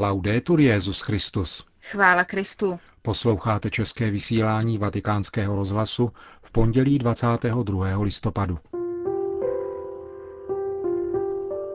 [0.00, 1.64] Laudetur Jezus Christus.
[1.82, 2.78] Chvála Kristu.
[3.02, 8.02] Posloucháte české vysílání Vatikánského rozhlasu v pondělí 22.
[8.02, 8.58] listopadu.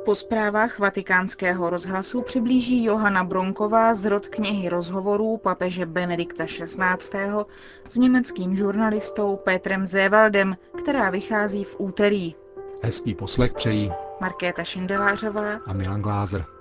[0.05, 7.26] Po zprávách vatikánského rozhlasu přiblíží Johana Bronková z rod knihy rozhovorů papeže Benedikta XVI.
[7.88, 12.36] s německým žurnalistou Petrem Zévaldem, která vychází v úterý.
[12.84, 16.54] Hezký poslech přejí Markéta Šindelářová a Milan Glázer.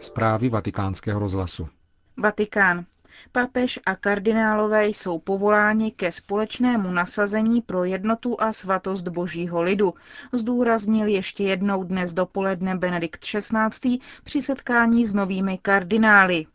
[0.00, 1.68] Zprávy vatikánského rozhlasu.
[2.16, 2.84] Vatikán.
[3.32, 9.94] Papež a kardinálové jsou povoláni ke společnému nasazení pro jednotu a svatost božího lidu,
[10.32, 13.98] zdůraznil ještě jednou dnes dopoledne Benedikt XVI.
[14.24, 16.46] při setkání s novými kardinály.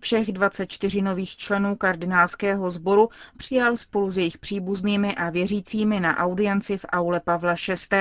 [0.00, 6.78] Všech 24 nových členů kardinálského sboru přijal spolu s jejich příbuznými a věřícími na audienci
[6.78, 7.54] v aule Pavla
[7.92, 7.96] VI.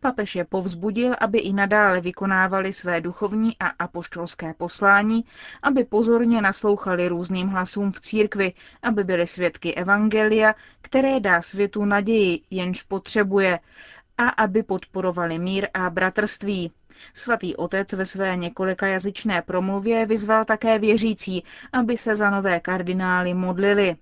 [0.00, 5.24] Papež je povzbudil, aby i nadále vykonávali své duchovní a apoštolské poslání,
[5.62, 12.40] aby pozorně naslouchali různým hlasům v církvi, aby byli svědky evangelia, které dá světu naději,
[12.50, 13.58] jenž potřebuje,
[14.18, 16.72] a aby podporovali mír a bratrství.
[17.14, 23.96] Svatý otec ve své několikajazyčné promluvě vyzval také věřící, aby se za nové kardinály modlili.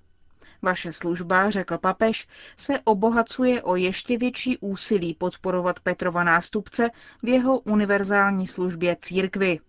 [0.63, 6.91] Vaše služba, řekl papež, se obohacuje o ještě větší úsilí podporovat Petrova nástupce
[7.23, 9.61] v jeho univerzální službě církvy.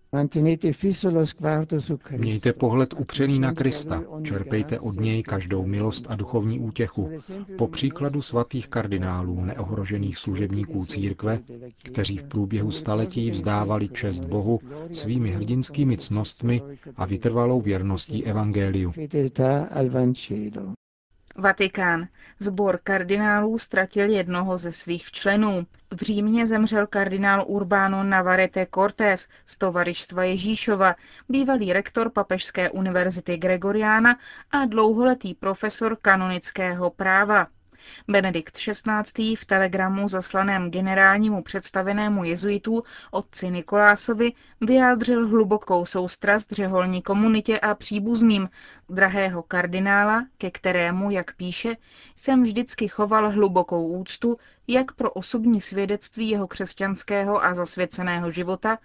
[2.16, 7.10] Mějte pohled upřený na Krista, čerpejte od něj každou milost a duchovní útěchu,
[7.58, 11.40] po příkladu svatých kardinálů neohrožených služebníků církve,
[11.82, 14.60] kteří v průběhu staletí vzdávali čest Bohu
[14.92, 16.62] svými hrdinskými cnostmi
[16.96, 18.92] a vytrvalou věrností evangeliu.
[21.38, 22.08] Vatikán.
[22.38, 25.66] Zbor kardinálů ztratil jednoho ze svých členů.
[25.90, 30.94] V Římě zemřel kardinál Urbano Navarrete Cortés z Tovarištva Ježíšova,
[31.28, 34.18] bývalý rektor Papežské univerzity Gregoriana
[34.50, 37.46] a dlouholetý profesor kanonického práva.
[38.08, 39.36] Benedikt XVI.
[39.36, 48.48] v telegramu zaslaném generálnímu představenému jezuitů otci Nikolásovi vyjádřil hlubokou soustrast řeholní komunitě a příbuzným
[48.88, 51.76] drahého kardinála, ke kterému, jak píše,
[52.16, 54.36] jsem vždycky choval hlubokou úctu
[54.68, 58.78] jak pro osobní svědectví jeho křesťanského a zasvěceného života,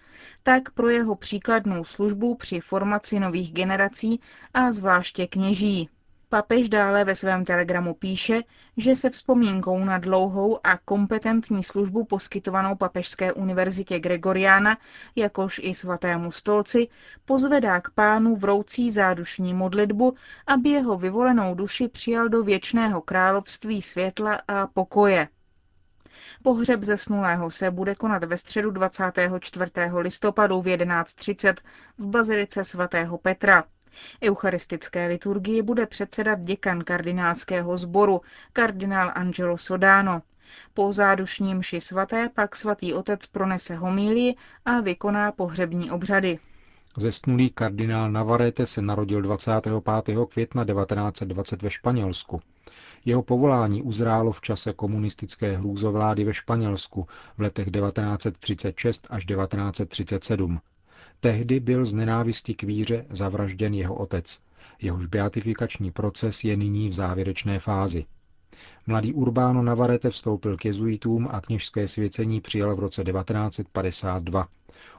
[0.44, 4.20] tak pro jeho příkladnou službu při formaci nových generací
[4.54, 5.90] a zvláště kněží.
[6.34, 8.42] Papež dále ve svém telegramu píše,
[8.78, 14.78] že se vzpomínkou na dlouhou a kompetentní službu poskytovanou Papežské univerzitě Gregoriana,
[15.16, 16.88] jakož i svatému stolci,
[17.26, 20.16] pozvedá k pánu vroucí zádušní modlitbu,
[20.48, 25.28] aby jeho vyvolenou duši přijal do věčného království světla a pokoje.
[26.44, 29.72] Pohřeb zesnulého se bude konat ve středu 24.
[29.98, 31.56] listopadu v 11.30
[31.98, 33.64] v bazilice svatého Petra.
[34.24, 38.22] Eucharistické liturgii bude předsedat děkan kardinálského sboru,
[38.54, 40.22] kardinál Angelo Sodano.
[40.74, 44.36] Po zádušním mši svaté pak svatý otec pronese homílii
[44.66, 46.40] a vykoná pohřební obřady.
[46.98, 49.74] Zesnulý kardinál Navarrete se narodil 25.
[50.30, 52.40] května 1920 ve Španělsku.
[53.06, 57.08] Jeho povolání uzrálo v čase komunistické hrůzovlády ve Španělsku
[57.38, 60.60] v letech 1936 až 1937.
[61.24, 64.40] Tehdy byl z nenávisti k víře zavražděn jeho otec.
[64.82, 68.06] Jehož beatifikační proces je nyní v závěrečné fázi.
[68.88, 74.48] Mladý Urbano Navarrete vstoupil k jezuitům a kněžské svěcení přijal v roce 1952.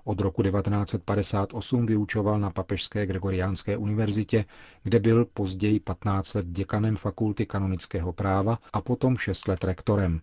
[0.04, 4.44] Od roku 1958 vyučoval na Papežské Gregoriánské univerzitě,
[4.82, 10.20] kde byl později 15 let děkanem fakulty kanonického práva a potom 6 let rektorem.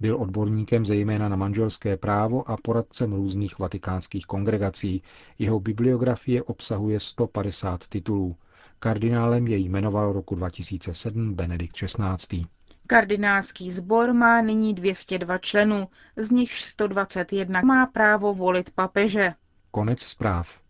[0.00, 5.02] Byl odborníkem zejména na manželské právo a poradcem různých vatikánských kongregací.
[5.38, 8.36] Jeho bibliografie obsahuje 150 titulů.
[8.78, 12.44] Kardinálem jej jmenoval roku 2007 Benedikt XVI.
[12.86, 19.34] Kardinálský sbor má nyní 202 členů, z nich 121 má právo volit papeže.
[19.70, 20.65] Konec zpráv.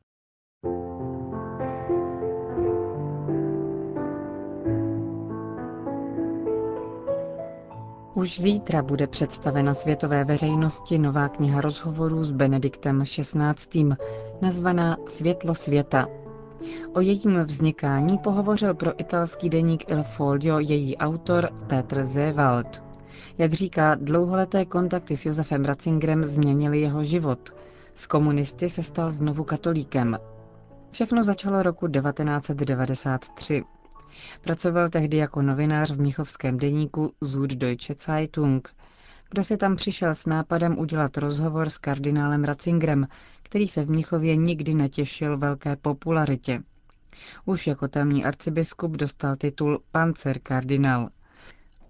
[8.16, 13.96] Už zítra bude představena světové veřejnosti nová kniha rozhovorů s Benediktem XVI.
[14.42, 16.06] nazvaná Světlo světa.
[16.94, 22.82] O jejím vznikání pohovořil pro italský deník Il Foglio její autor Petr Zewald.
[23.38, 27.54] Jak říká, dlouholeté kontakty s Josefem Ratzingerem změnily jeho život.
[27.94, 30.18] Z komunisty se stal znovu katolíkem.
[30.90, 33.64] Všechno začalo roku 1993.
[34.40, 38.74] Pracoval tehdy jako novinář v mnichovském deníku Süddeutsche Zeitung.
[39.30, 43.06] Kdo se tam přišel s nápadem udělat rozhovor s kardinálem Ratzingerem,
[43.42, 46.62] který se v Mnichově nikdy netěšil velké popularitě.
[47.44, 51.08] Už jako tamní arcibiskup dostal titul pancer kardinál.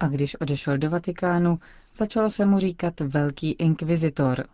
[0.01, 1.59] A když odešel do Vatikánu,
[1.95, 4.45] začalo se mu říkat velký inkvizitor.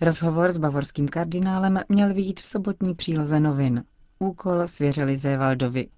[0.00, 3.84] Rozhovor s bavorským kardinálem měl vyjít v sobotní příloze novin.
[4.18, 5.88] Úkol svěřili Zévaldovi.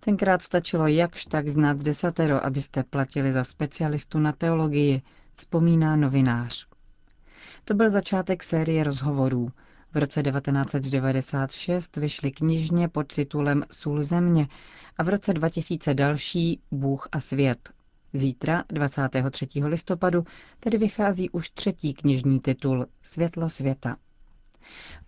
[0.00, 5.02] Tenkrát stačilo jakž tak znát desatero, abyste platili za specialistu na teologii,
[5.34, 6.66] vzpomíná novinář.
[7.64, 9.48] To byl začátek série rozhovorů.
[9.94, 14.48] V roce 1996 vyšly knižně pod titulem Sůl země
[14.98, 17.70] a v roce 2000 další Bůh a svět.
[18.12, 19.46] Zítra, 23.
[19.64, 20.24] listopadu,
[20.60, 23.96] tedy vychází už třetí knižní titul Světlo světa.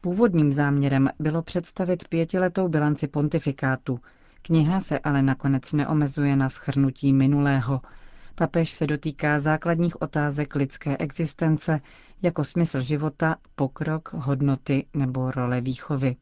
[0.01, 4.01] Původním záměrem bylo představit pětiletou bilanci pontifikátu.
[4.43, 7.81] Kniha se ale nakonec neomezuje na schrnutí minulého.
[8.35, 11.81] Papež se dotýká základních otázek lidské existence,
[12.23, 16.17] jako smysl života, pokrok, hodnoty nebo role výchovy.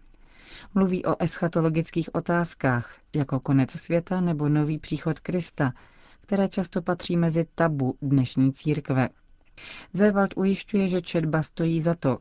[0.74, 5.72] Mluví o eschatologických otázkách, jako konec světa nebo nový příchod Krista,
[6.20, 9.08] které často patří mezi tabu dnešní církve.
[9.92, 12.18] Zewald ujišťuje, že četba stojí za to,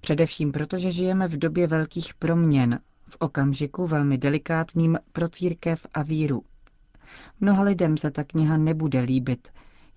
[0.00, 6.02] především proto, že žijeme v době velkých proměn, v okamžiku velmi delikátním pro církev a
[6.02, 6.42] víru.
[7.40, 9.48] Mnoha lidem se ta kniha nebude líbit.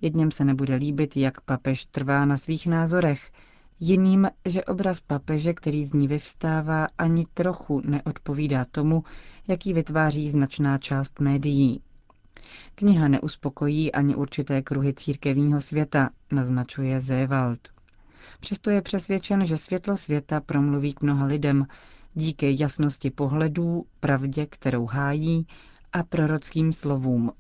[0.02, 3.32] Jedním se nebude líbit, jak papež trvá na svých názorech,
[3.80, 9.04] jiným, že obraz papeže, který z ní vyvstává, ani trochu neodpovídá tomu,
[9.48, 11.82] jaký vytváří značná část médií.
[12.76, 17.60] Kniha neuspokojí ani určité kruhy církevního světa, naznačuje Zévald.
[18.40, 21.68] Přesto je přesvědčen, že světlo světa promluví k mnoha lidem
[22.14, 25.48] díky jasnosti pohledů, pravdě, kterou hájí
[25.94, 27.32] a prorockým slovům.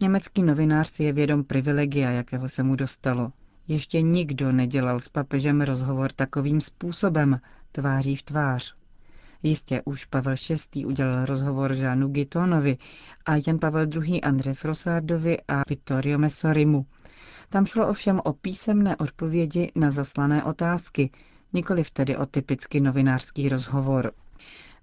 [0.00, 3.32] Německý novinář si je vědom privilegia, jakého se mu dostalo.
[3.68, 7.40] Ještě nikdo nedělal s papežem rozhovor takovým způsobem,
[7.72, 8.74] tváří v tvář.
[9.42, 10.34] Jistě už Pavel
[10.74, 10.86] VI.
[10.86, 12.78] udělal rozhovor Žánu Gitonovi
[13.26, 14.20] a Jan Pavel II.
[14.20, 16.86] André Frosardovi a Vittorio Messorimu.
[17.48, 21.10] Tam šlo ovšem o písemné odpovědi na zaslané otázky,
[21.52, 24.12] nikoli tedy o typicky novinářský rozhovor.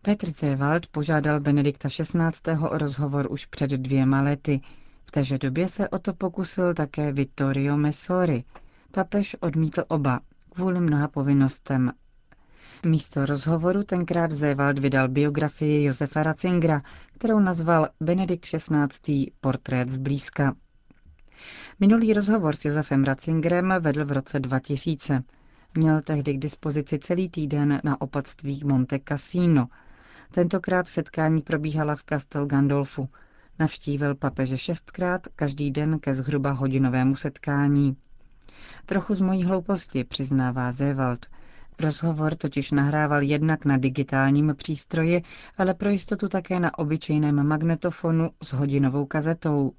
[0.02, 2.52] Petr Zewald požádal Benedikta XVI.
[2.69, 4.62] o rozhovor už před dvěma lety.
[5.06, 8.44] V téže době se o to pokusil také Vittorio Messori.
[8.92, 10.19] Papež odmítl oba,
[10.50, 11.92] kvůli mnoha povinnostem.
[12.86, 16.81] Místo rozhovoru tenkrát Zewald vydal biografii Josefa Ratzingera,
[17.14, 19.31] kterou nazval Benedikt XVI.
[19.42, 20.56] Portrét zblízka.
[21.80, 25.24] Minulý rozhovor s Josefem Ratzingerem vedl v roce 2000.
[25.75, 29.68] Měl tehdy k dispozici celý týden na opatství Monte Cassino–
[30.31, 33.10] Tentokrát setkání probíhala v Castel Gandolfu.
[33.60, 37.98] Navštívil papeže šestkrát, každý den ke zhruba hodinovému setkání.
[38.86, 41.25] Trochu z mojí hlouposti, přiznává Zewald.
[41.80, 45.24] Rozhovor totiž nahrával jednak na digitálním přístroji,
[45.58, 49.72] ale pro jistotu také na obyčejném magnetofonu s hodinovou kazetou.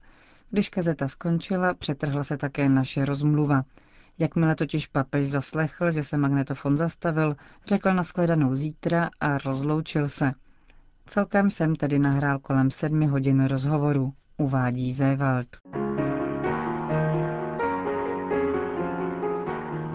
[0.50, 3.64] Když kazeta skončila, přetrhla se také naše rozmluva.
[4.18, 7.36] Jakmile totiž papež zaslechl, že se magnetofon zastavil,
[7.66, 10.30] řekl na shledanou zítra a rozloučil se.
[11.06, 15.46] Celkem jsem tedy nahrál kolem sedmi hodin rozhovoru, uvádí Zévald.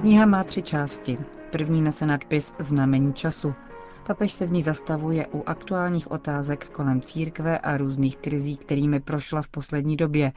[0.01, 1.17] Kniha má tři části.
[1.51, 3.53] První nese nadpis Znamení času.
[4.07, 9.42] Papež se v ní zastavuje u aktuálních otázek kolem církve a různých krizí, kterými prošla
[9.42, 10.31] v poslední době,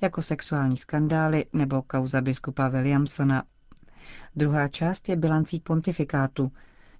[0.00, 3.42] jako sexuální skandály nebo kauza biskupa Williamsona.
[4.36, 6.52] Druhá část je bilancí pontifikátu.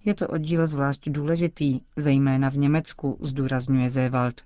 [0.05, 4.41] Je to oddíl zvlášť důležitý, zejména v Německu, zdůrazňuje Zewald.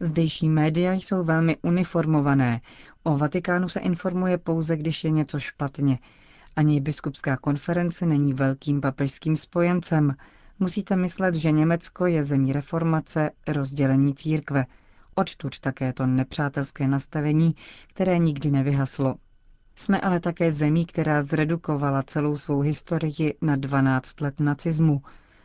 [0.00, 2.60] Zdejší média jsou velmi uniformované.
[3.02, 5.98] O Vatikánu se informuje pouze, když je něco špatně.
[6.56, 10.14] Ani biskupská konference není velkým papežským spojencem.
[10.58, 14.66] Musíte myslet, že Německo je zemí reformace, rozdělení církve–
[15.20, 17.54] Odtud také to nepřátelské nastavení,
[17.88, 19.14] které nikdy nevyhaslo.
[19.76, 25.02] Jsme ale také zemí, která zredukovala celou svou historii na 12 let nacismu.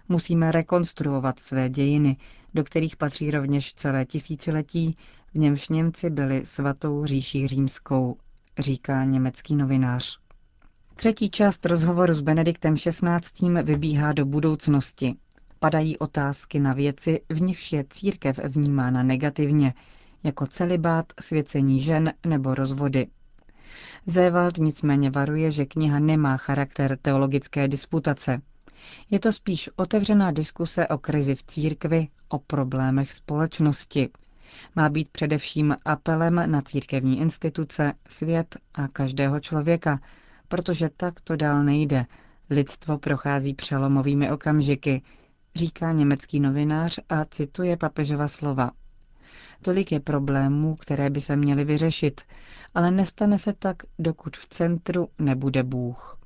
[0.09, 2.17] Musíme rekonstruovat své dějiny,
[2.53, 4.97] do kterých patří rovněž celé tisíciletí,
[5.33, 8.17] v němž Němci byli svatou říší římskou,
[8.59, 10.19] říká německý novinář.
[10.95, 13.63] Třetí část rozhovoru s Benediktem XVI.
[13.63, 15.15] vybíhá do budoucnosti
[15.59, 19.73] padají otázky na věci, v nichž je církev vnímána negativně,
[20.23, 23.07] jako celibát, svěcení žen nebo rozvody.
[24.05, 28.41] Zévald nicméně varuje, že kniha nemá charakter teologické disputace.
[29.09, 34.09] Je to spíš otevřená diskuse o krizi v církvi, o problémech společnosti.
[34.75, 39.99] Má být především apelem na církevní instituce, svět a každého člověka,
[40.47, 42.05] protože tak to dál nejde,
[42.49, 45.01] Lidstvo prochází přelomovými okamžiky,
[45.55, 48.71] říká německý novinář a cituje papežova slova.
[49.61, 52.21] Tolik je problémů, které by se měly vyřešit,
[52.75, 56.19] ale nestane se tak, dokud v centru nebude Bůh.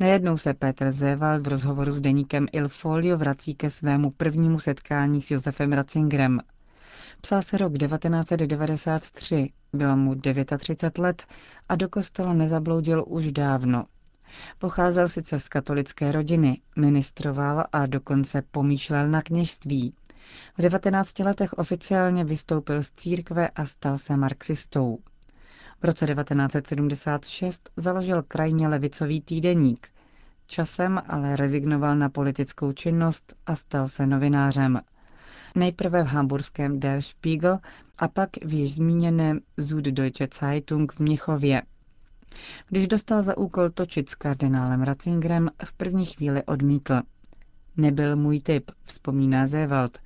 [0.00, 5.22] Najednou se Petr Zéval v rozhovoru s deníkem Il Folio vrací ke svému prvnímu setkání
[5.22, 6.40] s Josefem Ratzingerem.
[7.20, 10.14] Psal se rok 1993, bylo mu
[10.58, 11.24] 39 let
[11.68, 13.84] a do kostela nezabloudil už dávno.
[14.58, 19.94] Pocházel sice z katolické rodiny, ministroval a dokonce pomýšlel na kněžství.
[20.58, 24.98] V 19 letech oficiálně vystoupil z církve a stal se marxistou.
[25.82, 29.88] V roce 1976 založil krajně levicový týdeník.
[30.46, 34.80] Časem ale rezignoval na politickou činnost a stal se novinářem.
[35.54, 37.58] Nejprve v hamburském Der Spiegel
[37.98, 41.62] a pak v již zmíněném Süddeutsche Zeitung v Mnichově.
[42.68, 47.00] Když dostal za úkol točit s kardinálem Ratzingerem, v první chvíli odmítl.
[47.76, 49.98] Nebyl můj typ, vzpomíná Zewald.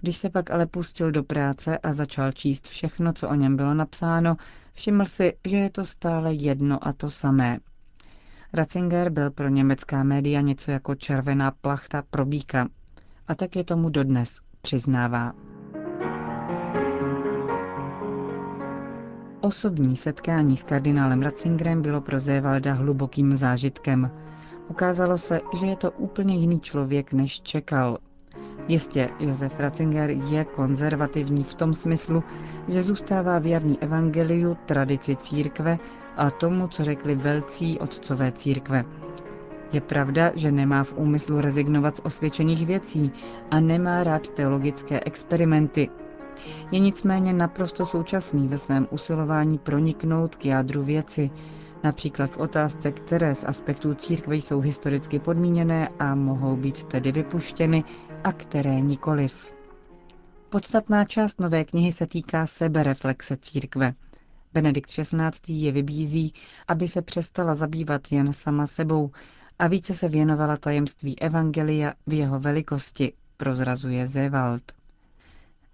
[0.00, 3.74] Když se pak ale pustil do práce a začal číst všechno, co o něm bylo
[3.74, 4.36] napsáno,
[4.72, 7.58] všiml si, že je to stále jedno a to samé.
[8.52, 12.68] Ratzinger byl pro německá média něco jako červená plachta pro býka.
[13.28, 15.32] A tak je tomu dodnes, přiznává.
[19.42, 24.10] Osobní setkání s kardinálem Ratzingerem bylo pro Zévalda hlubokým zážitkem.
[24.68, 27.98] Ukázalo se, že je to úplně jiný člověk, než čekal.
[28.68, 32.24] Jistě, Josef Ratzinger je konzervativní v tom smyslu,
[32.68, 35.78] že zůstává věrný evangeliu, tradici církve
[36.16, 38.84] a tomu, co řekli velcí otcové církve.
[39.72, 43.12] Je pravda, že nemá v úmyslu rezignovat z osvědčených věcí
[43.50, 45.88] a nemá rád teologické experimenty.
[46.70, 51.30] Je nicméně naprosto současný ve svém usilování proniknout k jádru věci,
[51.84, 57.84] například v otázce, které z aspektů církve jsou historicky podmíněné a mohou být tedy vypuštěny
[58.24, 59.52] a které nikoliv.
[60.50, 63.94] Podstatná část nové knihy se týká sebereflexe církve.
[64.52, 65.30] Benedikt XVI.
[65.48, 66.32] je vybízí,
[66.68, 69.10] aby se přestala zabývat jen sama sebou
[69.58, 74.79] a více se věnovala tajemství Evangelia v jeho velikosti, prozrazuje Zewald.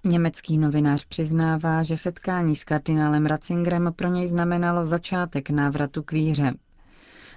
[0.05, 6.53] Německý novinář přiznává, že setkání s kardinálem Ratzingerem pro něj znamenalo začátek návratu k víře.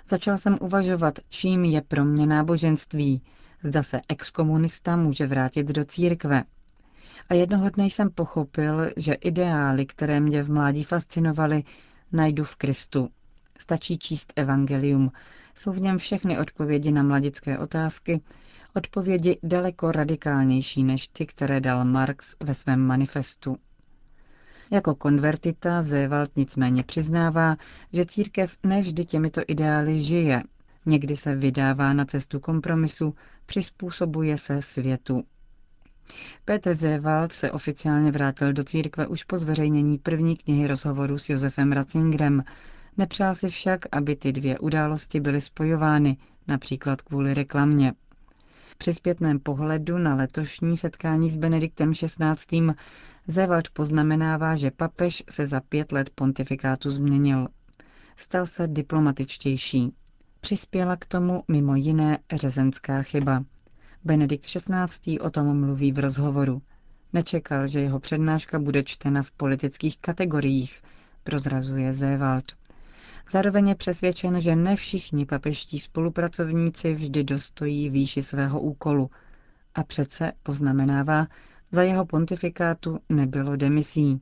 [0.10, 3.22] Začal jsem uvažovat, čím je pro mě náboženství.
[3.64, 6.44] Zda se exkomunista může vrátit do církve.
[7.30, 11.64] A jednoho dne jsem pochopil, že ideály, které mě v mládí fascinovaly,
[12.12, 13.10] najdu v Kristu.
[13.60, 15.12] Stačí číst evangelium.
[15.56, 18.22] Jsou v něm všechny odpovědi na mladické otázky,
[18.76, 23.58] odpovědi daleko radikálnější než ty, které dal Marx ve svém manifestu.
[24.72, 27.56] Jako konvertita Zewald nicméně přiznává,
[27.94, 30.44] že církev nevždy těmito ideály žije.
[30.86, 35.24] Někdy se vydává na cestu kompromisu, přizpůsobuje se světu.
[36.46, 41.72] Petr Zewald se oficiálně vrátil do církve už po zveřejnění první knihy rozhovoru s Josefem
[41.72, 42.44] Ratzingerem.
[42.98, 47.94] Nepřál si však, aby ty dvě události byly spojovány, například kvůli reklamě.
[48.82, 52.62] Při zpětném pohledu na letošní setkání s Benediktem XVI.
[53.28, 57.48] Zewald poznamenává, že papež se za pět let pontifikátu změnil.
[58.18, 59.94] Stal se diplomatičtější.
[60.42, 63.44] Přispěla k tomu mimo jiné řezenská chyba.
[64.04, 65.20] Benedikt XVI.
[65.20, 66.62] o tom mluví v rozhovoru.
[67.14, 70.82] Nečekal, že jeho přednáška bude čtena v politických kategoriích,
[71.24, 72.59] prozrazuje Zewald.
[73.32, 79.10] Zároveň je přesvědčen, že ne všichni papeští spolupracovníci vždy dostojí výši svého úkolu.
[79.76, 81.28] A přece, poznamenává,
[81.72, 84.22] za jeho pontifikátu nebylo demisí.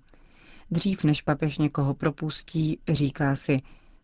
[0.71, 3.57] Dřív než papež někoho propustí, říká si,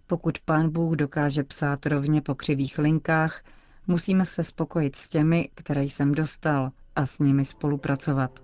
[0.07, 3.43] pokud pán Bůh dokáže psát rovně po křivých linkách,
[3.87, 8.39] musíme se spokojit s těmi, které jsem dostal, a s nimi spolupracovat.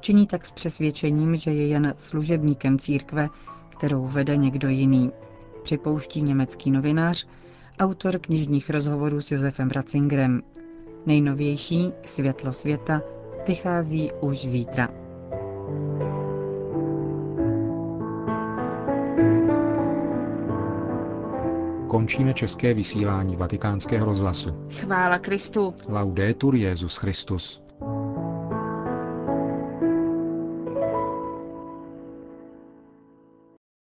[0.00, 3.28] Činí tak s přesvědčením, že je jen služebníkem církve,
[3.70, 5.12] kterou vede někdo jiný
[5.62, 7.26] připouští německý novinář,
[7.78, 10.42] autor knižních rozhovorů s Josefem Ratzingerem.
[11.06, 13.02] Nejnovější Světlo světa
[13.48, 14.88] vychází už zítra.
[21.88, 24.50] Končíme české vysílání vatikánského rozhlasu.
[24.72, 25.74] Chvála Kristu.
[25.88, 27.67] Laudetur Jezus Christus.